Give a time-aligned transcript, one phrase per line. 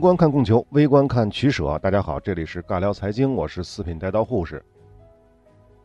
[0.00, 1.78] 观看供求，微观看取舍。
[1.80, 4.64] 大家好，这里是尬聊财经，我是四品带刀护士。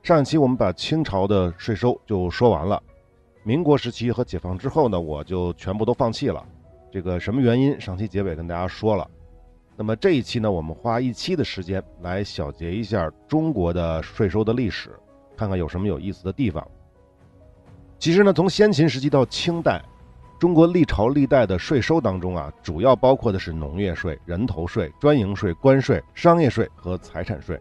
[0.04, 2.82] 上一期我们把清朝的税收就说完了，
[3.44, 6.42] 民国时期和解放之后呢，我就全部都放弃了。
[6.90, 7.80] 这个什么原因？
[7.80, 9.06] 上期结尾跟大家说了。
[9.76, 14.98] 那么这一期呢，我们花一期的时间来小结一下中国的税收的历史，
[15.36, 16.66] 看看有什么有意思的地方。
[18.00, 19.84] 其实呢，从先秦时期到清代。
[20.38, 27.59] 中国历朝历代的税收当中啊，主要包括的是农业税、人头税、专营税、关税、商业税和财产税。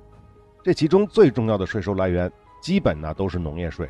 [0.63, 3.89] 这其中最重要的税收来源，基本呢都是农业税。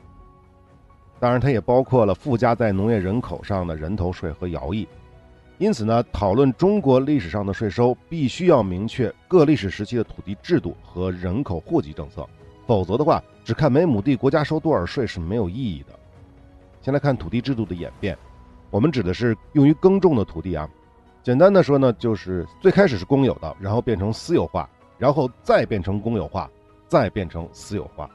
[1.18, 4.86] 当然，它也包括了附加在农业人口上的人头税和徭役。
[5.56, 12.28] 因此呢，讨论中国历史上的税收，必须要明确各历史时期的土地制度和人口户籍政策，
[12.66, 15.98] 否则的话，只看每亩地国家收多少税是没有意义的。
[16.82, 18.18] 先来看土地制度的演变。
[18.74, 20.68] 我们指的是用于耕种的土地啊，
[21.22, 26.50] 简单的说呢，就是最开始是公有的，然后变成私有化，然后再变成公有化，
[26.88, 28.10] 再变成私有化。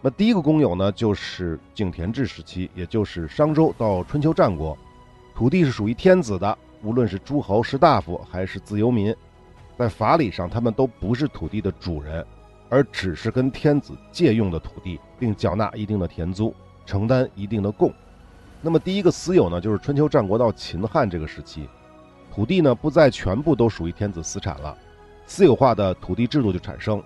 [0.00, 4.78] 那第一个公有呢，就是井田制时期，也就是商周到春秋战国，
[5.34, 9.12] 土地是属于天子的，无论是诸侯、士大夫还是自由民，
[9.76, 12.24] 在法理上他们都不是土地的主人，
[12.68, 17.92] 而只是跟天子借用的土地，并缴纳一定的田租，承担一定的贡。
[18.66, 21.68] 那么第一个私有呢，就是春秋战国到秦汉这个时期，
[22.34, 24.76] 土地呢不再全部都属于天子私产了，
[25.24, 27.00] 私有化的土地制度就产生。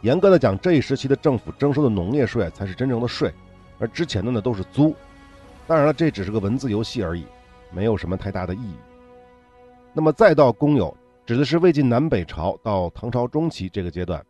[0.00, 3.30] 严格的讲，这一时期的政府征收的农业税才是真正的税，
[3.78, 4.96] 而之前的呢都是租。
[5.66, 7.26] 当然了，这只是个文字游戏而已，
[7.70, 8.76] 没有什么太大的意义。
[9.92, 14.24] 那么再到公有，指的是魏晋南北朝到唐朝中期这个阶段，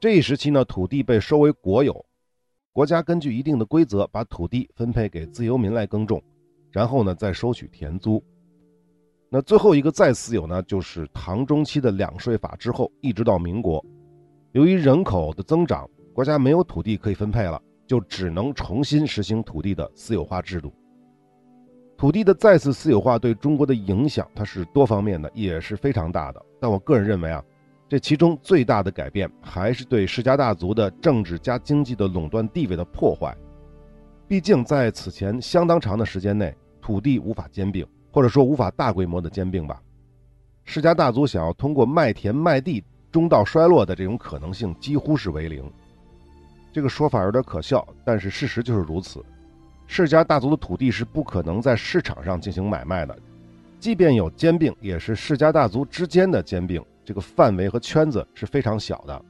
[0.00, 2.04] 这一时期呢，土地被收为国有。
[2.74, 6.22] 国家根据一定的规则，把土地分配给自由民来耕种，
[6.70, 8.22] 然后呢再收取田租。
[9.28, 13.84] 那最后一个再私有呢，就是唐中期的两税法之后，一直到民国，
[14.52, 20.72] 由于人口的增长，国家没有土地可以分配了，就只能重新实行土地的私有化制度。
[21.98, 26.42] 土地的再次私有化对中国的影响，它是多方面的，也是非常大的。
[26.58, 27.44] 但我个人认为啊。
[27.92, 33.36] 这其中最大的改变还是对世家大族的政治加经济的垄断地位的破坏。
[34.26, 39.78] 毕竟在此前相当长的时间内，土地无法兼并，或者说无法大规模的兼并吧。
[40.64, 45.62] 世家大族想要通过卖田卖地中道衰落的这种可能性几乎是为零。
[46.72, 49.22] 这个说法有点可笑，但是事实就是如此。
[49.86, 53.14] 世家大族的土地是不可能在市场上进行买卖的，
[53.78, 56.82] 即便有兼并，也是世家大族之间的兼并。
[57.04, 59.24] 这个范围和圈子是非常小的，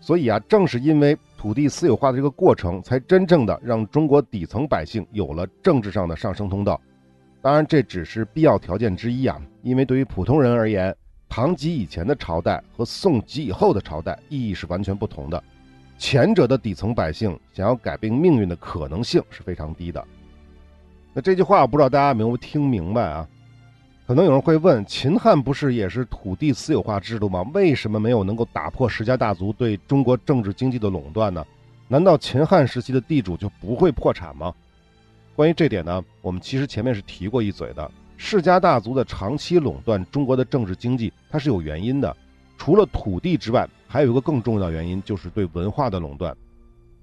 [0.00, 6.80] 所以啊，正是因为土地私有化的这个过程，才真正的让中国底层百姓有了政治上的上升通道。
[7.40, 10.94] 当然，这只是必要条件之一啊，因为对于普通人而言，
[11.28, 15.42] 唐及以前的朝代和宋及以后的朝代意义是完全不同的。
[15.98, 20.04] 前者的底层百姓想要改变命运的可能性是非常低的。
[21.14, 23.28] 那这句话，我不知道大家有没有听明白啊？
[24.12, 27.40] 可能有人会问：秦汉不是也是土地私有化制度吗？
[27.54, 31.42] 为什么没有能够打破世家大族对中国政治经济的垄断呢？
[31.88, 34.52] 难道秦汉时期的地主就不会破产吗？
[35.34, 37.90] 关于这点呢，我们其实前面是提过一嘴的。
[38.18, 42.14] 世家大族的长期垄断中国的政治经济，它是有原因的。
[42.58, 46.36] 除了土地之外，还有一个更重要的原因，就是对文化的垄断。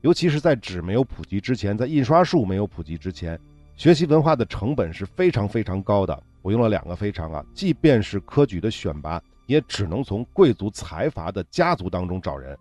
[0.02, 3.40] 尤其是在纸没有普及之前，在印刷术没有普及之前，
[3.76, 6.22] 学习文化的成本是非常非常高的。
[6.42, 12.58] 我用了两个非常啊，即便是科举的选拔，也只能从贵族财阀的家族当中找人，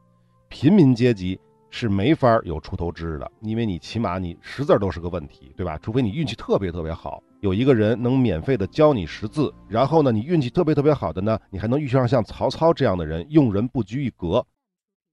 [0.48, 1.38] 平民阶级
[1.70, 5.78] 是没法有出头之日的，因为你起码你识字都是个问题，对吧？
[5.82, 14.44] 除非你运气特别特别好，有一个人能免费的教你识字，然后呢，你运气特别特别好的呢，你还能遇上像曹操这样的人，用人不拘一格。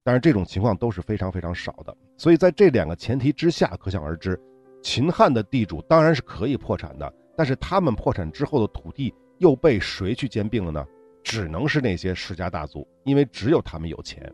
[0.03, 4.39] 但是这种情况都是非常非常少的，所以在这两个前提之下，可想而知，
[4.83, 7.11] 秦汉的地主当然是可以破产的。
[7.35, 10.85] 但是他们破产之后的土地又被谁去兼并了呢？
[11.23, 14.31] 只能是那些世家大族，因为只有他们有钱。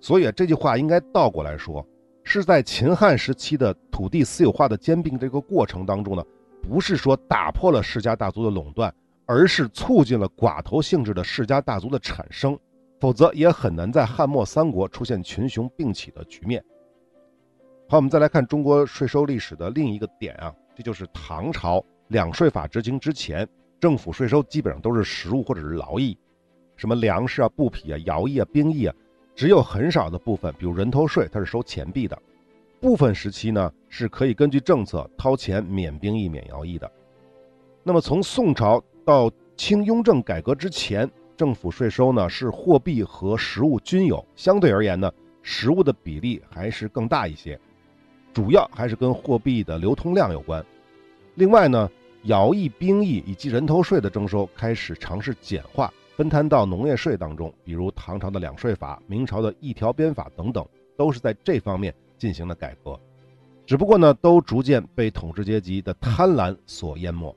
[0.00, 1.86] 所以这句话应该倒过来说，
[2.24, 6.22] 是在秦汉时期的土地私有化的兼并这个过程当中呢，
[6.62, 8.94] 不是说打破了世家大族的垄断，
[9.24, 12.58] 而是促进了寡头性质的世家大族的产生。
[13.00, 16.62] 否则也很难在汉末三国出现群雄并起的局面。
[17.88, 21.82] 好，我们再来看中国税收历史的另一个点啊，这就是唐朝。
[22.10, 23.48] 两税法执行之前，
[23.78, 26.18] 政府税收基本上都是实物或者是劳役，
[26.76, 28.94] 什么粮食啊、布匹啊、徭役啊、兵役啊，
[29.36, 32.20] 只有很少的部分，比如人头税，它是收钱币的。
[32.80, 36.90] 部分时期呢，是可以根据政策掏钱免兵役、免徭役的。
[37.84, 45.12] 那么从宋朝到清雍正改革之前，政府税收呢是货币和实物均有，相对而言呢，
[45.42, 47.56] 实物的比例还是更大一些，
[48.34, 50.64] 主要还是跟货币的流通量有关。
[51.36, 51.88] 另外呢，
[52.24, 62.98] 徭役、兵役以及人头税的征收开始尝试简化，分摊到农业税当中，比如唐朝的两税法、明朝的一条鞭法等等，都是在这方面进行了改革。
[63.64, 67.34] 只不过呢，都逐渐被统治阶级的贪婪所淹没。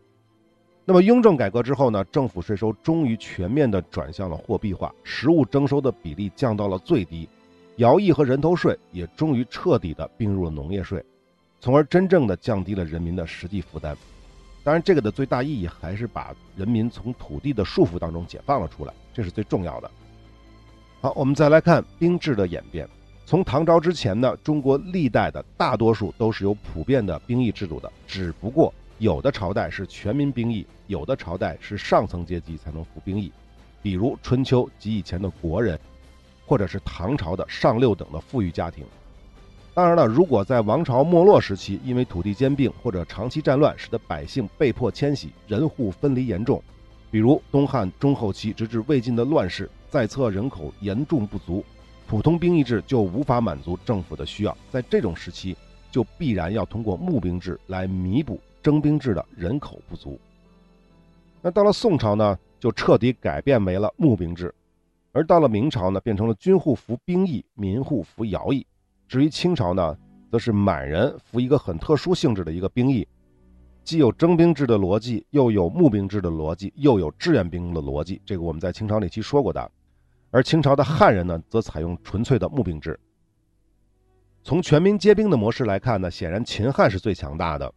[0.83, 7.29] 那么雍正改革之后呢，政府税收终于全面的转向了货币化，实物征收的比例降到了最低，
[7.77, 11.01] 徭役和人头税也终于彻底的并入了农业税，
[11.61, 13.95] 从而真正的降低了人民的实际负担。
[14.63, 19.91] 当然，这个的最大意义还是把人民从土地的束缚当中解放了出来，这是最重要的。
[21.01, 22.87] 好，我们再来看兵制的演变。
[23.25, 28.73] 从唐朝之前呢，中国历代的大多数都是有普遍的兵役制度的，只不过。
[28.99, 33.33] 有的朝代是全民兵役，有的朝代是上层阶级才能服兵役，
[33.81, 35.77] 比如春秋及以前的国人，
[36.45, 38.85] 或者是唐朝的上六等的富裕家庭。
[39.73, 46.61] 当然了，如果在王朝没落时期，因为土地兼并或者长期战乱，使得百姓被迫迁徙，人户分离严重，
[47.09, 51.65] 比如东汉中后期直至魏晋的乱世，在册人口严重不足，
[52.07, 55.57] 普通兵役制就无法满足政府的需要，在这种时期，
[55.89, 58.39] 就必然要通过募兵制来弥补。
[58.61, 60.17] 征兵制的人口不足，
[61.41, 64.55] 那到了宋朝呢，就彻底改变为了募兵制，
[65.11, 68.65] 而到了明朝呢，变成了军户服兵役，民户服徭役。
[69.13, 69.95] 至于清朝呢，
[70.31, 73.07] 则是满人服一个很特殊性质的一个兵役，
[73.83, 78.19] 既有征兵制的逻辑，又有募兵制的逻辑，又有志愿兵的逻辑。
[78.25, 79.71] 这个我们在清朝那期说过的。
[80.31, 82.99] 而清朝的汉人呢，则采用纯粹的募兵制。
[84.41, 87.71] 从全民皆兵的模式来看呢，显然秦汉是最强大的。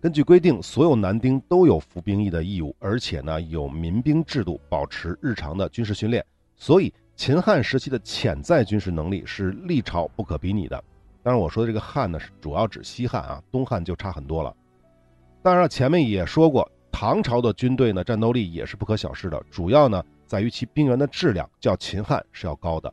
[0.00, 6.26] 根据规定，所有男丁都有服兵役的义务，而且呢有民兵制度，保持日常的军事训练。
[6.56, 10.82] 所以，秦汉时期的潜在军事能力是历朝不可比拟的。
[11.22, 14.54] 当然，我说的这个汉呢，是主要指西汉啊，东汉就差很多了。
[15.42, 22.92] 当然了，前面也说过，唐朝的军队呢战斗力也是不可小视的，主要呢在于其兵员的质量较秦汉是要高的。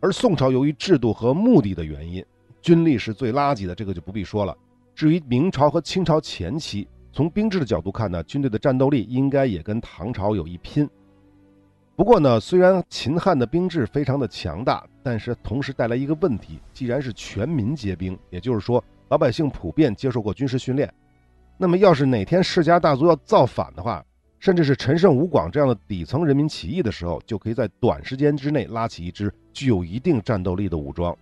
[0.00, 2.24] 而宋朝由于制度和目的的原因，
[2.62, 4.56] 军力是最垃圾的，这个就不必说了。
[4.94, 10.88] 至于明朝和清朝前期，从兵制的角度看呢，军队的战斗力应该也跟唐朝有一拼。
[12.00, 20.90] 不过呢，虽然秦汉的兵制非常的强大，但是同时带来一个问题：既然是全民皆兵，也就是说老百姓普遍接受过军事训练，
[21.58, 24.02] 那么要是哪天世家大族要造反的话，
[24.38, 31.14] 甚至是陈胜吴广这样的底层人民起义的时候，就可以在短时间之内拉起一支具有一定战斗力的武装，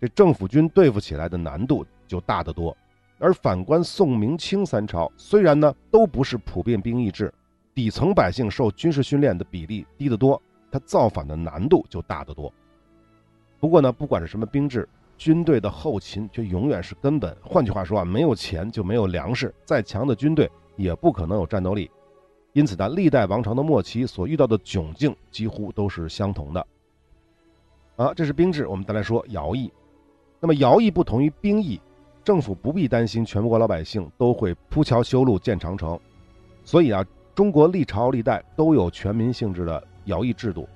[0.00, 2.76] 这政府军对付起来的难度就大得多。
[3.20, 7.32] 而反观宋明清三朝，虽然呢都不是普遍兵役制，
[7.78, 12.52] 底层百姓受军事训练的比例低得多，他造反的难度就大得多。
[13.60, 17.36] 不过呢，不管是什么兵制，军队的后勤却永远是根本。
[17.40, 21.88] 换句话说啊，没有钱就没有粮食，再强的军队也不可能有战斗力。
[22.52, 26.66] 因此呢，历代王朝的末期所遇到的窘境几乎都是相同的。
[27.94, 29.72] 啊，这是兵制，我们再来说徭役。
[30.40, 31.80] 那么徭役不同于兵役。
[32.24, 35.98] 政府不必担心全国老百姓都会铺桥修路建长城，
[36.64, 37.06] 所以啊，
[37.38, 40.68] 中国历朝历代都有全民性质的徭役制度。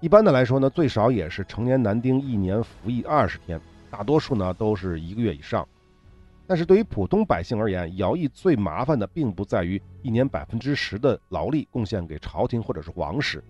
[0.00, 3.60] 一般的来说呢，最少也是成年男丁一年服役二十天，
[3.90, 5.68] 大多数呢都是一个月以上。
[6.46, 13.44] 但是对于普通百姓而言，徭役最麻烦的并不在于一年百分之十的劳力贡献给朝廷或者是皇室。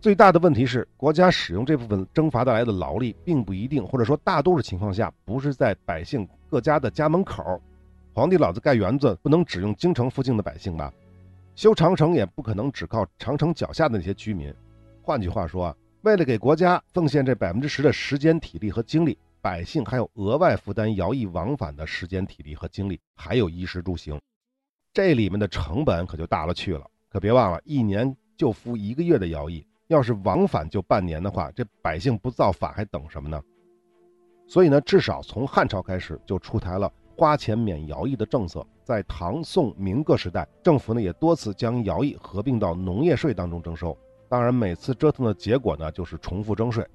[0.00, 7.62] 最大的问题是，国家使用这部分征伐带来的劳力，并不一定，或者说大多数情况下，不是在百姓各家的家门口。
[8.12, 10.92] 皇帝老子盖园子，不能只用京城附近的百姓吧？
[11.54, 14.52] 修长城也不可能只靠长城脚下的那些居民。
[15.02, 24.20] 换句话说啊，为了给国家奉献这百分之十的时间、体力和精力，百姓还有额外负担徭役往返的时间、体力和精力，还有衣食住行，
[24.92, 26.84] 这里面的成本可就大了去了。
[27.08, 29.64] 可别忘了，一年就服一个月的徭役。
[29.86, 33.40] 要是往返就半年的话，这百姓不造反还等什么呢？
[34.48, 38.66] 所以呢，至少从汉朝开始就出台了花钱免徭役的政策。
[38.84, 43.96] 在唐、宋、明各时代，政府呢也多次将徭役合并到农业税当中征收。
[44.28, 46.86] 当然，每次折腾的结果呢就是重复征税。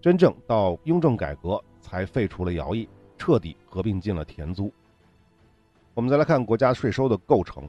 [0.00, 4.72] 真正到雍正改革才废除了徭役，彻底合并进了田租。
[5.94, 7.68] 我们再来看国家税收的构成。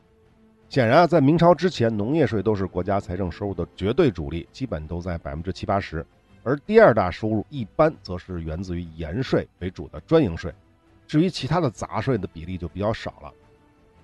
[0.70, 6.06] 显然啊，在明朝之前，农业税都是国家财政收入的绝对主力，基本都在百分之七八十。
[6.44, 10.54] 而第二大收入一般则是源自于盐税为主的专营税，
[11.06, 13.34] 至于其他的杂税的比例就比较少了。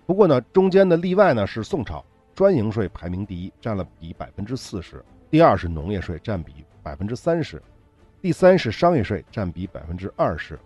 [0.06, 2.04] 不过呢，中间的例外呢是宋朝，
[2.36, 4.98] 专营税排名第一，占了比百分之四十；
[5.32, 7.58] 第二是农业税，占比百分之三十；
[8.22, 10.60] 第三是商业税，占比百分之二十。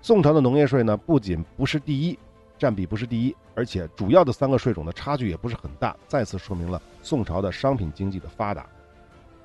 [0.00, 2.18] 宋朝的农业税呢，不仅不是第一，
[2.58, 8.66] 占比不是第一，而且主要的三个税种的差距也不是很大，再次说明了宋朝的商品经济的发达。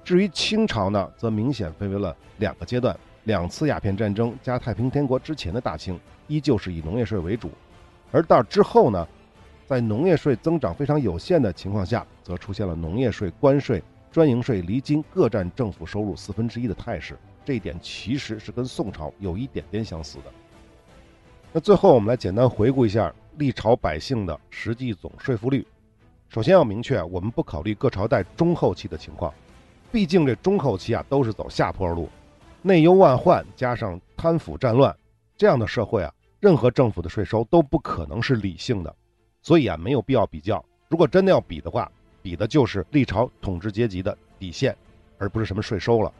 [0.05, 7.49] 至于清朝呢，则明显分为了两个阶段：两次鸦片战争加太平天国之前的大清，依旧是以农业税为主；
[8.11, 9.05] 而到之后呢，
[9.67, 17.17] 在农业税增长非常有限的情况下，则出现了农业税、关税、专营税、厘金各占政府收入四分之一的态势。
[17.43, 20.23] 这一点其实是跟宋朝有一点点相似的。
[21.51, 25.67] 那最后，我们来简单回顾一下历朝百姓的实际总税负率。
[26.29, 29.33] 首先要明确，我们不考虑各朝代中后期的情况，
[29.91, 32.09] 毕竟这中后期啊都是走下坡路，
[32.61, 34.95] 内忧外患加上贪腐战乱
[35.37, 38.93] 这样的社会啊，任何政府的税收都不可能是理性的，
[39.47, 40.61] 所以啊没有必要比较。
[40.89, 41.89] 如果真的要比的话，
[42.21, 44.75] 比的就是历朝统治阶级的底线，
[45.17, 46.11] 而不是什么税收了。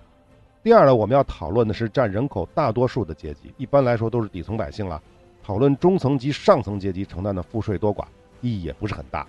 [0.63, 5.03] 第二呢，我们要讨论的是占人口大多数的阶级，一般来说都是底层百姓了。
[5.43, 8.05] 讨论中层及上层阶级承担的赋税多寡，
[8.39, 9.27] 意义也不是很大。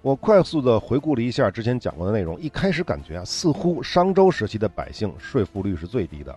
[0.00, 6.34] 我快速的回顾了一下之前讲过的内容，一开始感觉啊，似乎商周时期的百姓税负率是最低的，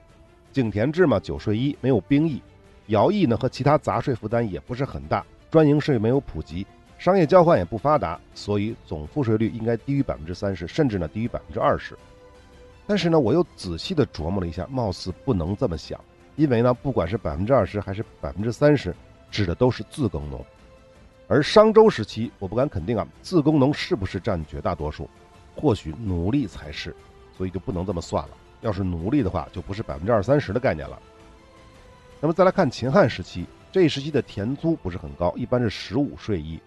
[0.51, 2.41] 井田制嘛，九税一，没有兵役；
[2.89, 6.65] 徭役呢和其他杂税负担也不是很大，专营税没有普及，
[6.97, 11.95] 商业交换也不发达，所以总赋税率应该低于百分之三十，甚至呢低于百分之二十。
[12.87, 16.03] 但是呢，我又仔细的琢磨了一下，貌似不能这么想。
[16.37, 18.95] 因为呢，不管是百分之二十还是百分之三十，
[19.29, 20.43] 指的都是自耕农。
[21.27, 25.07] 而商周时期，我不敢肯定啊，自耕农是不是占绝大多数？
[25.55, 26.95] 或许奴隶才是，
[27.37, 28.31] 所以就不能这么算了。
[28.61, 30.99] 要是奴隶的话，就不是百分之二三十的概念了。
[32.19, 36.59] 那么再来看秦汉时期，这一时期的田租不是很高，一般是十五税一。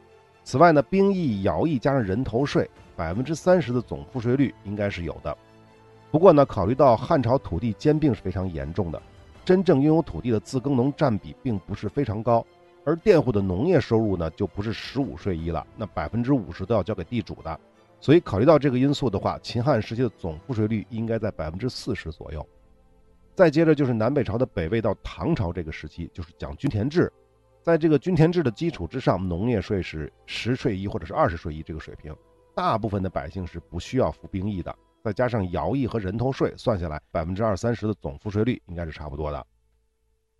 [0.42, 5.38] 此外呢，兵役、徭役加上人头税，百分之三十的总赋税率应该是有的。
[6.10, 9.00] 不过呢，考虑到汉朝土地兼并是非常严重的。
[9.44, 12.44] 真正拥有土地的自耕农占比并不是非常高，
[12.84, 17.60] 而佃户的农业收入呢，就不是十五税一了，那百分之五十都要交给地主的。
[18.00, 22.44] 所以考虑到这个因素的话，秦汉时期的总赋税率应该在百分之四十左右。
[23.36, 27.12] 再接着就是南北朝的北魏到唐朝这个时期，就是讲均田制，
[27.62, 32.16] 在这个均田制的基础之上，农业税是十税一或者是二十税一这个水平，
[32.54, 34.74] 大部分的百姓是不需要服兵役的。
[35.04, 39.46] 再加上徭役和人头税，算下来百分之二三十的总赋税率应该是差不多的。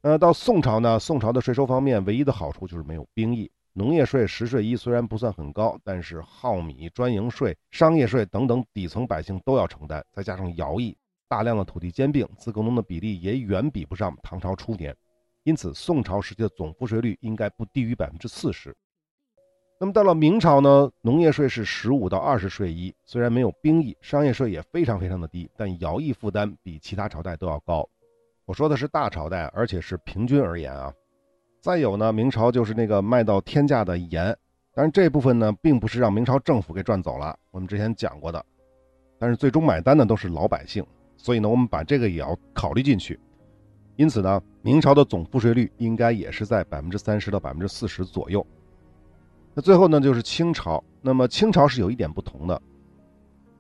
[0.01, 10.03] 呃，到宋朝呢，宋朝的税收方面唯一的好处就是没有兵役，农业税十税一虽然不算很高，但是耗米、专营税、商业税等等底层百姓都要承担。
[10.13, 10.97] 再加上徭役，
[11.29, 14.97] 大量的土地兼并，自耕农的比例也远比不上唐朝初年，
[15.45, 18.77] 因此宋朝时期的总赋税率应该不低于百分之四十。
[19.79, 27.87] 那么到了明朝呢，农业税是十五到二十税一，虽然没有兵役，商业税也非常非常的低，但徭役负担比其他朝代都要高。
[28.47, 30.93] 我说的是大朝代，而且是平均而言啊。
[31.61, 34.35] 再有呢，明朝就是那个卖到天价的盐，
[34.73, 38.43] 但是这部分呢，并不是让明朝政府给赚走了，我们之前讲过的。
[39.19, 43.19] 但是最终买单的都是老百姓，所以呢，我们把这个也要考虑进去。
[43.97, 48.47] 因此呢，明朝的总赋税率应该也是在百分之三十到百分之四十左右。
[49.55, 50.83] 那最后呢，就是清朝。
[51.01, 52.61] 那么清朝是有一点不同的。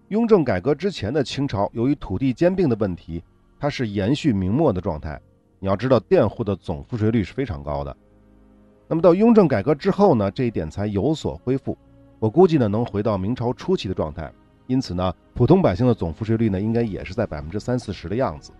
[0.09, 3.25] 雍正改革之前的清朝，由于土地兼并的问题，
[3.59, 5.21] 它是延续明末的状态。
[5.59, 7.97] 你要知道，佃户的总赋税率是非常高的。
[8.87, 11.77] 那么到雍正改革之后呢，这一点才有所恢复。
[12.19, 14.31] 我估计呢，能回到明朝初期的状态。
[14.67, 18.53] 因此呢，普通百姓的总赋税率呢，应该也是在百分之三四十的样子。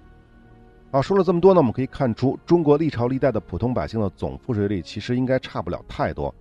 [0.93, 6.35] 好，说了这么多呢，我们可以看出，中国历朝历代的普通百姓的总赋税率其实应该差不了太多。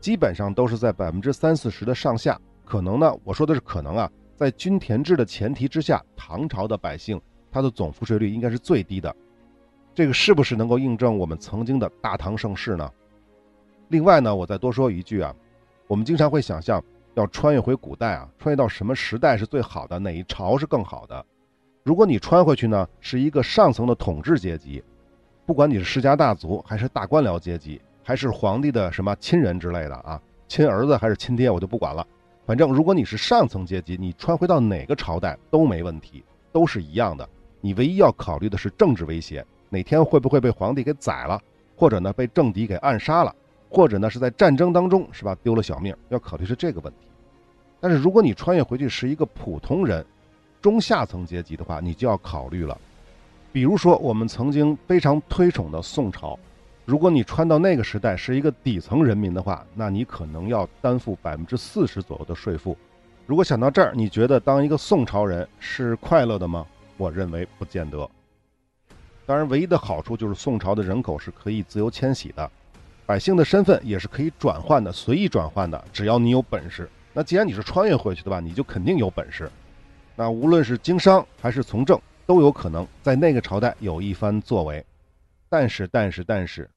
[0.00, 7.18] 基本上都是在百分之三四十的上下，可能呢，我说的是可能啊，在均田制的前提之下，唐朝的百姓
[7.50, 9.14] 他的总赋税率应该是最低的，
[9.94, 12.90] 这个是不是能够印证我们曾经的大唐盛世呢？
[13.88, 15.34] 另外呢，我再多说一句啊，
[15.86, 16.82] 我们经常会想象
[17.14, 21.24] 要穿越回古代啊，穿越到什么时代是最好的，哪一朝是更好的？
[21.82, 24.82] 如果你穿回去呢，是一个上层的统治阶级，
[25.46, 27.80] 不管你是世家大族还是大官僚阶级。
[28.06, 32.06] 还是皇帝的什么亲人之类的啊，亲儿子还是亲爹，我就不管了。
[32.44, 37.26] 反正如果你是上层阶级，你穿回到哪个朝代都没问题，都是一样的。
[37.62, 41.40] 你唯一要考虑的是政治威胁，哪天会不会被皇帝给宰了，
[41.74, 43.34] 或者呢被政敌给暗杀了，
[43.68, 47.06] 或者呢是在战争当中是吧丢了小命，要考虑是这个问题。
[47.80, 50.04] 但是如果你穿越回去是一个普通人，
[50.62, 52.78] 中下层阶级的话，你就要考虑了。
[53.52, 56.38] 比如说我们曾经非常推崇的宋朝。
[56.86, 62.76] 如果你穿到那个时代是一个底层人民的话，那你可能要担负百分之四十左右的税负。
[63.26, 66.66] 如果想到这儿，你觉得当一个宋朝人是快乐的吗？
[66.96, 68.08] 我认为不见得。
[69.24, 72.50] 当然，唯一的好处就是宋朝的人口是可以自由迁徙的，
[73.06, 76.88] 百姓的身份也是可以转换的，随意转换的，只要你有本事。
[77.12, 79.50] 那既然你是穿越回去的吧，你就肯定有本事。
[80.16, 84.84] 那无论是经商还是从政，都有可能在那个朝代有一番作为。
[85.50, 86.68] 但是，但是，但是，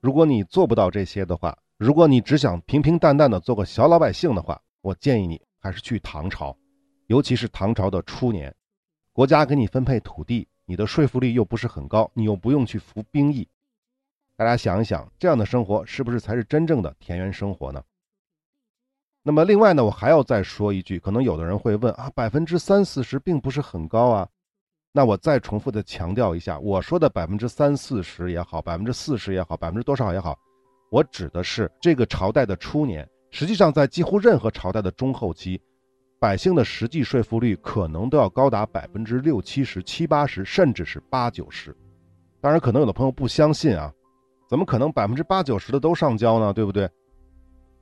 [0.00, 6.56] 如果你做不到这些的话，如果你只想平平淡淡的做个小老百姓的话，我建议你还是去唐朝，
[7.08, 8.52] 尤其是唐朝的初年，
[9.12, 13.46] 国家给你分配土地，你的税负率又不是很高，你又不用去服兵役。
[14.42, 17.82] 大家想一想，这样的生活是不是才是真正的田园生活呢？
[19.22, 24.28] 那么，另外呢，我还要再说一句，可能有的人会问啊，百分之三四十并不是很高啊。
[24.90, 30.36] 那我再重复的强调一下，我说的百分之三四十也好，百分之四十也好，百分之多少也好，
[30.90, 33.08] 我指的是这个朝代的初年。
[33.30, 35.62] 实际上，在几乎任何朝代的中后期，
[36.18, 41.74] 百姓的实际税负率可能都要高达百分之六七十、七八十，甚至是八九十。
[42.40, 43.90] 当然，可能有的朋友不相信啊，
[44.52, 46.52] 怎么可能百分之八九十的都上交呢？
[46.52, 46.86] 对不对？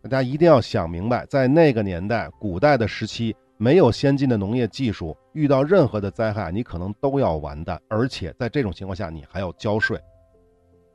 [0.02, 7.76] 大家一定要想明白，在那个年代，古代的时期，没有先进的农业技术，遇到任何的灾害，你可能都要完蛋。
[7.88, 10.00] 而且在这种情况下，你还要交税。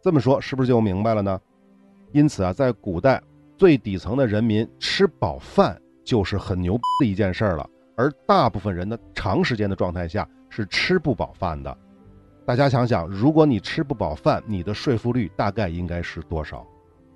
[0.02, 1.38] 这么说是不是就明白了呢？
[2.14, 3.22] 因此啊，在古代，
[3.58, 7.70] 最底层的人民吃饱饭就是很牛的一件事儿了。
[7.98, 11.78] 而大部分人的长时间的状态下是吃不饱饭的。
[12.46, 16.64] 大家想想，如果你吃不饱饭，你的税负率大概应该是多少？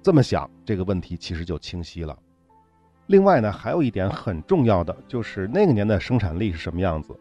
[0.02, 2.18] 这么想，这个问题其实就清晰了。
[3.06, 7.15] 另外呢，还有一点很重要的，就是那个年代生产力是什么样子？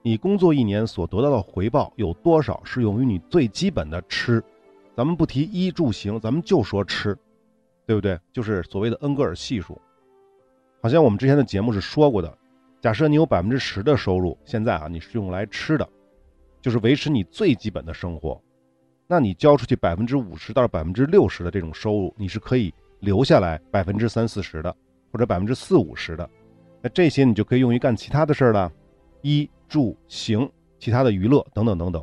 [0.00, 4.42] 你工作一年所得到的回报有多少是用于你最基本的吃？
[4.96, 7.14] 咱们不提衣住行，咱们就说吃，
[7.86, 8.18] 对不对？
[8.32, 9.78] 就是所谓的恩格尔系数。
[10.80, 12.34] 好像我们之前的节目是说过的，
[12.80, 15.86] 假设你有百分之十的收入，现在啊你是用来吃的，
[16.62, 18.40] 就是维持你最基本的生活。
[19.06, 24.74] 那你交出去百分之五十到百分之六十的这种收入，你是可以留下来百分之三四十的，
[25.10, 26.30] 或者百分之四五十的。
[26.80, 28.72] 那这些你就可以用于干其他的事儿了，
[29.20, 32.02] 衣住行，其他的娱乐等等等等。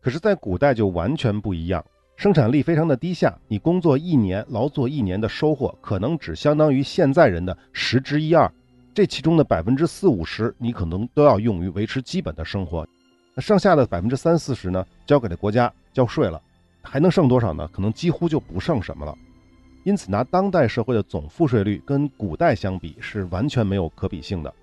[0.00, 1.84] 可是，在古代就完全不一样，
[2.16, 8.50] 生产力非常的低下，你工作一年，劳作一年的收获可能只相当于现在人的十之一二。
[8.94, 12.86] 这其中的百分之四五十，你可能都要用于维持基本的生活。
[13.34, 15.72] 那剩下的百分之三四十呢，交给了国家。
[15.92, 16.40] 交税了，
[16.82, 17.68] 还能剩多少呢？
[17.72, 19.12] 可能几乎就不剩什么了。
[19.82, 24.54] 因此，拿当代社会的总赋税率跟古代相比是完全没有可比性的，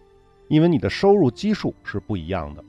[0.47, 2.63] 因为你的收入基数是不一样的。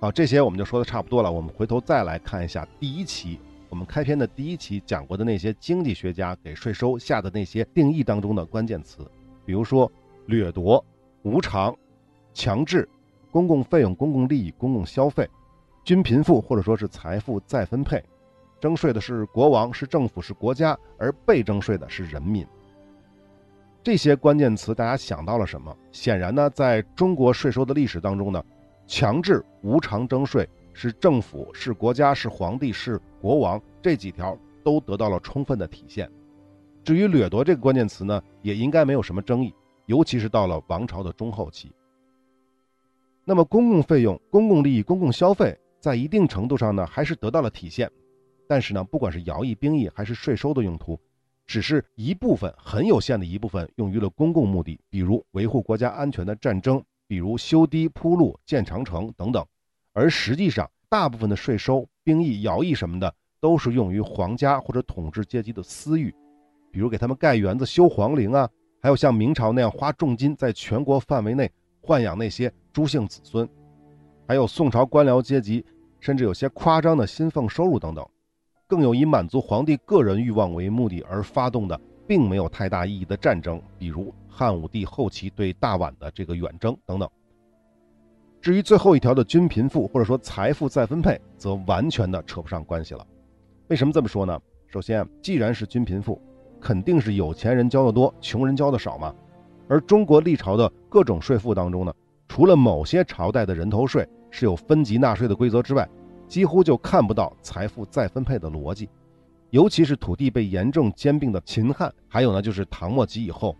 [0.00, 1.30] 好，这些我们就说的差不多了。
[1.30, 9.08] 我们回头再来看一下第一期我们开篇的第一期讲过的那些经济学家给税收下的那些定义当中的关键词，
[9.46, 9.90] 比如说
[10.26, 10.84] 掠夺、
[11.22, 11.72] 无偿、
[12.32, 12.88] 强制、
[13.34, 15.28] 公共费用、公共利益、公共消费。
[15.82, 18.00] 均贫富或者说是财富再分配，
[18.60, 22.46] 征税的是国王，是政府，是国家，而被征税的是人民。
[23.82, 25.76] 这些关键词大家想到了什么？
[25.90, 28.40] 显然呢，在中国税收的历史当中呢，
[28.86, 36.08] 强制无偿征税是政府、是国家、是皇帝、是国王这几条都得到了充分的体现。
[36.84, 39.52] 至于掠夺这个关键词呢，也应该没有什么争议，
[39.86, 41.72] 尤其是到了王朝的中后期。
[43.24, 45.56] 那么公共费用、公共利益、公共消费。
[45.80, 47.90] 在一定程度上呢，还是得到了体现，
[48.48, 50.98] 但是呢，不管是徭役、兵役还是税收的用途，
[51.46, 59.44] 只是一部分很有限的一部分用于了公共目的，比如维护国家安全的战争，比如修堤铺路、建长城等等。
[59.92, 66.10] 而实际上，大部分的税收、兵役、徭役什么的，都是用于皇家或者统治阶级的私欲，
[66.72, 68.48] 比如给他们盖园子、修皇陵啊，
[68.80, 71.52] 还有像明朝那样花重金在全国范围内
[71.86, 73.48] 豢养那些朱姓子孙，
[74.26, 75.64] 还有宋朝官僚阶级。
[76.00, 78.06] 甚至有些夸张的薪俸收入等等，
[78.66, 87.08] 更有以满足皇帝个人欲望为目的而发动的，并没有太大意义的战争，比如汉武帝后期对大宛的这个远征等等。
[88.42, 93.06] 至于最后一条的均贫富或者说财富再分配，则完全的扯不上关系了。
[93.68, 94.38] 为什么这么说呢？
[94.66, 96.20] 首先，既然是均贫富，
[96.60, 99.14] 肯定是有钱人交的多，穷人交的少嘛。
[99.68, 101.94] 而中国历朝的各种税赋当中呢，
[102.28, 104.08] 除了某些朝代的人头税。
[104.36, 105.88] 是有分级纳税的规则之外，
[106.26, 108.88] 几乎就看不到财富再分配的逻辑。
[109.50, 113.56] 尤其是土地被严重兼并的秦汉，还有呢就是唐末及以后，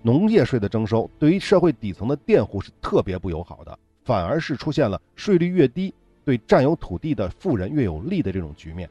[0.00, 5.92] 农业税的征收对于社会底层的佃户是特别不友好的，反而是出现了税率越低，
[6.24, 8.88] 对占有土地的富人越有利的这种局面。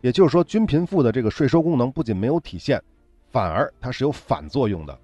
[0.00, 2.82] 也就是说，均贫富的这个税收功能不仅没有体现，
[3.30, 4.98] 反而它是有反作用的。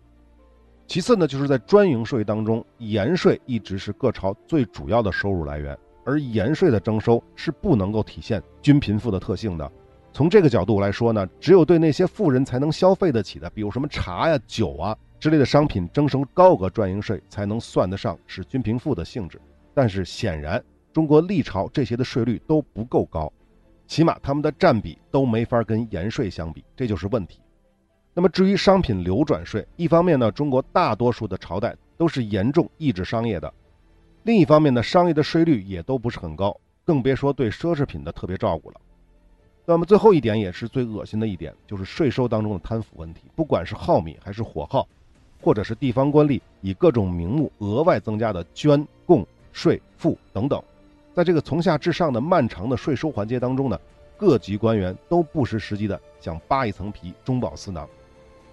[0.87, 9.71] 其次呢，就是在专营税当中，盐税一直是各朝最主要的收入来源，而盐税的征收是不能够体现均贫富的特性的。
[10.13, 19.41] 从这个角度来说呢，只有对那些富人才能消费得起的，比如什么茶呀、酒啊之类的商品征收高额专营税，才能算得上是均贫富的性质。
[19.73, 23.33] 但是显然，中国历朝这些的税率都不够高，
[23.87, 27.41] 起码他们的占比都没法跟盐税相比，这就是问题。
[28.15, 33.49] 那么至于商品流转税，一方面呢，中国大多数的朝代都是严重抑制商业的；
[34.25, 38.81] 另一方面呢，商业的税率也都不是很高，更别说对奢侈品的特别照顾了。
[39.65, 43.23] 那么最后一点也是最恶心的一点，就是税收当中的贪腐问题。
[43.35, 44.87] 不管是耗米还是火耗，
[45.41, 50.63] 或者是地方官吏以各种名目额外增加的捐贡税赋等等，
[51.15, 53.81] 在这个从下至上的漫长的税收环节当中呢，
[54.19, 57.89] 各级官员都不失时机的想扒一层皮，中饱私囊。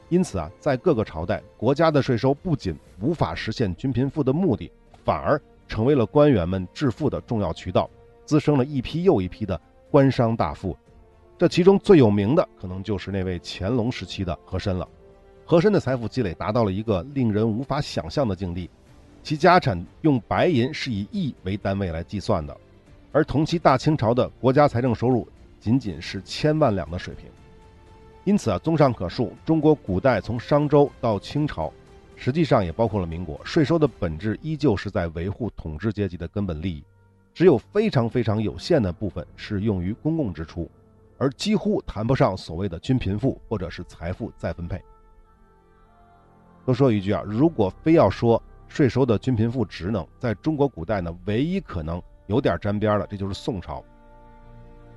[0.10, 4.72] 因此啊，在各个朝代，国家的税收不仅无法实现均贫富的目的，
[5.06, 7.90] 反而成为了官员们致富的重要渠道，
[8.26, 9.60] 滋生了一批又一批的
[9.92, 10.76] 官商大富。
[11.38, 14.88] 这其中最有名的，可能就是那位乾隆时期的和珅了。
[15.46, 18.70] 和珅的财富积累达到了一个令人无法想象的境地，
[19.24, 22.56] 其家产用白银是以亿为单位来计算的，
[23.12, 25.28] 而同期大清朝的国家财政收入
[25.60, 27.26] 仅仅是千万两的水平。
[28.30, 31.74] 因此啊，综上可述，中国古代从商周到清朝，
[32.16, 36.84] 实际上也包括了民国，税收的本质依旧是在维护统治阶级的根本利益，
[37.34, 40.70] 只有非常非常有限的部分是用于公共支出，
[41.18, 44.80] 而几乎谈不上所谓的均贫富或者是财富再分配。
[46.68, 53.84] 多说一句啊，如果非要说税收的均贫富职能，在中国古代呢，唯一可能有点沾边的，这就是宋朝。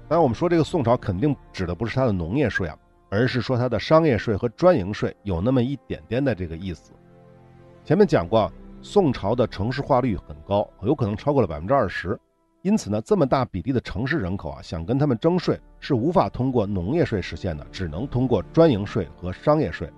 [0.06, 2.76] 当然，我们说这个宋朝肯定指的不是它的农业税啊。
[3.12, 6.92] 而是说它的商业税和专营税有那么一点点的这个意思。
[7.84, 12.18] 前面讲过，宋朝的城市化率很高，有可能超过了百分之二十。
[12.62, 19.92] 因此呢，这么大比例的城市人口啊，想跟他们征税是无法通过农业税实现的，只能通过专营税和商业税。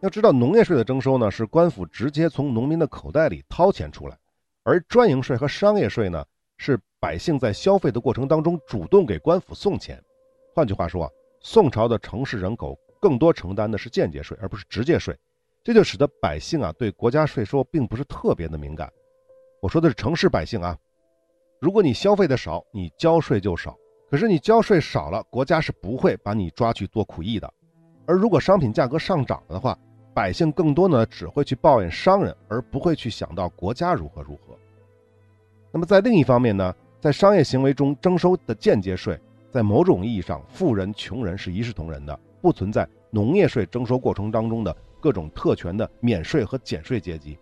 [0.00, 4.16] 要知道，农业税的征收呢，是官府直接从农民的口袋里掏钱出来；
[4.62, 6.24] 而专营税和商业税呢，
[6.56, 10.02] 是百姓在消费的过程当中主动给官府送钱。
[10.54, 11.12] 换句话说。
[11.42, 15.16] 宋朝的城市人口更多承担的是间接税，而不是直接税，
[15.64, 18.92] 这就使得百姓啊对国家税收并不是特别的敏感。
[19.62, 20.76] 我说的是城市百姓啊，
[21.58, 23.72] 如果你消费的少，你交税就少；
[24.10, 27.50] 可是你交税少了，国家是不会把你抓去做苦役的。
[28.06, 29.78] 而如果商品价格上涨了的话，
[30.12, 34.54] 百姓更多呢只会去抱怨商人，而不会去想到国家如何如何。
[35.72, 39.18] 那么在另一方面呢，在商业行为中征收的间接税。
[39.50, 47.36] 在某种意义上，富人、穷人是一视同仁的，不存在农业税征收过程当中的各种特权的免税和减税阶级。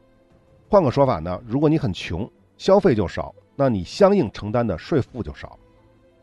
[0.71, 5.49] 换个说法呢，如果你很穷，消费就少，那你相应承担的税负就少；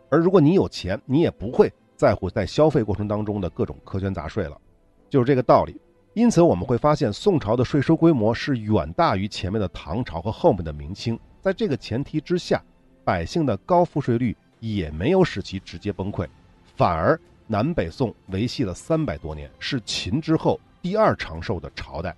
[0.09, 4.59] 而如果你有钱，你也不会在乎在消费过程当中的各种苛捐杂税了，
[5.07, 5.79] 就是这个道理。
[6.13, 11.19] 因此，我们会发现宋朝的税收规模是远大于前面的唐朝和后面的明清。
[11.41, 12.63] 在这个前提之下，
[13.03, 14.35] 百姓的高赋税率。
[14.73, 16.27] 也没有使其直接崩溃，
[16.63, 22.15] 反而南北宋维系了三百多年，是秦之后第二长寿的朝代。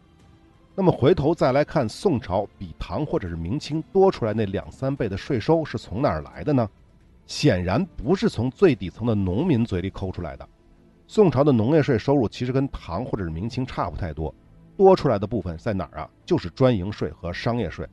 [0.74, 6.70] 那么回头再来看宋朝比唐或者是明清多出来那两三倍的税收是从哪儿来的呢？
[7.26, 10.48] 显然不是从最底层的农民嘴里抠出来的。
[11.08, 14.34] 宋朝的农业税收入其实跟唐或者是明清差不太多，
[14.78, 16.10] 多出来的部分在哪儿啊？
[16.26, 17.86] 就是专营税和商业税，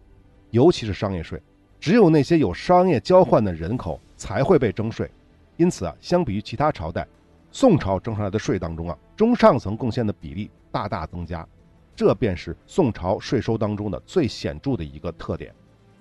[0.50, 1.42] 尤其是商业税。
[1.80, 5.10] 只有那些有商业交换的人口才会被征税，
[5.56, 7.06] 因此啊，相比于其他朝代，
[7.50, 11.46] 宋朝征上来的税当中啊，中上层贡献的比例大大增加，
[11.94, 15.54] 这便是宋朝税收当中的最显著的一个特点，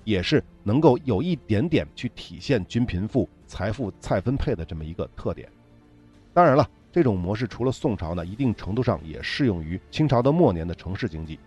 [0.03, 5.47] 也是能够有一点点去体现均贫富、财富再分配的这么一个特点。
[6.33, 11.39] 当然了，这种模式除了宋朝呢，一定程度上也适用于清朝的末年的城市经济，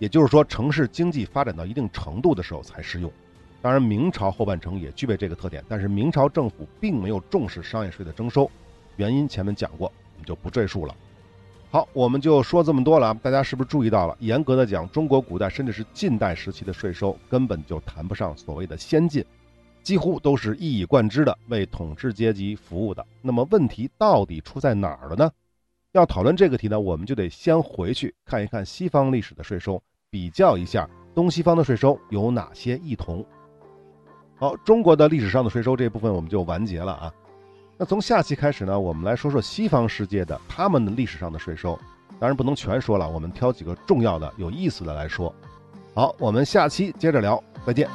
[0.00, 3.12] 也就是说，城市经济发展到一定程度的时候才适用。
[3.64, 8.50] 当然，明朝后半程也具备这个特点，但是明朝政府并没有重视商业税的征收，
[8.96, 10.94] 原因前面讲过，我们就不赘述了。
[11.70, 13.14] 好，我们就说这么多了啊！
[13.22, 14.14] 大家是不是注意到了？
[14.20, 19.24] 严格的讲，中国古代甚至是近代时期的税收根本就谈不上所谓的先进，
[19.82, 23.02] 几乎都是一以贯之的为统治阶级服务的。
[23.22, 25.30] 那么问题到底出在哪儿了呢？
[25.92, 33.24] 要讨论这个题呢，我们就得先回去看一看西方历史的税收，比较一下东西方的税收有哪些异同。
[34.44, 37.10] 好，中国的历史上的税收这部分我们就完结了啊。
[37.78, 41.78] 那那从下期开始呢，我们来说说西方世界的他们的历史上的税收。
[42.18, 45.34] 当然不能全说了，我们挑几个重要的、有意思的来说。
[45.94, 47.88] 好，我们下期接着聊，再见。